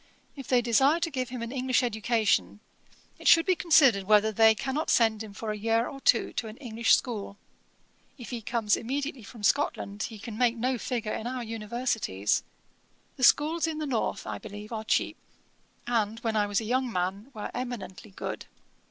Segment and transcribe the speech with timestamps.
[0.35, 2.59] If they desire to give him an English education,
[3.19, 6.47] it should be considered whether they cannot send him for a year or two to
[6.47, 7.37] an English school.
[8.17, 12.41] If he comes immediately from Scotland, he can make no figure in our Universities.
[13.17, 15.17] The schools in the north, I believe, are cheap;
[15.85, 18.47] and, when I was a young man, were eminently good.